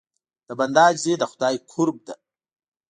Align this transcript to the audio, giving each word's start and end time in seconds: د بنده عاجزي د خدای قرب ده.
د 0.47 0.49
بنده 0.59 0.81
عاجزي 0.87 1.13
د 1.17 1.23
خدای 1.31 1.55
قرب 1.71 1.97
ده. 2.07 2.15